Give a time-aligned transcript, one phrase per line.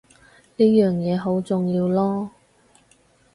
[0.57, 2.29] 呢樣嘢好重要囉